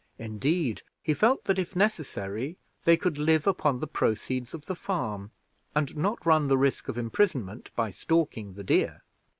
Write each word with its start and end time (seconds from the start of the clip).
Indeed 0.17 0.81
he 1.03 1.13
felt 1.13 1.43
that, 1.45 1.59
if 1.59 1.75
necessary, 1.75 2.57
they 2.85 2.97
could 2.97 3.19
live 3.19 3.45
upon 3.45 3.77
the 3.79 3.85
proceeds 3.85 4.51
of 4.55 4.65
the 4.65 4.73
farm, 4.75 5.29
and 5.75 5.95
not 5.95 6.25
run 6.25 6.47
the 6.47 6.57
risk 6.57 6.87
of 6.87 6.97
imprisonment 6.97 7.69
by 7.75 7.91
stalking 7.91 8.55
the 8.55 8.63
deer. 8.63 9.03